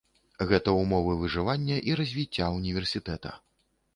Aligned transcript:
Гэта 0.51 0.69
ўмовы 0.77 1.13
выжывання 1.19 1.77
і 1.91 1.95
развіцця 2.01 2.45
ўніверсітэта. 2.57 3.37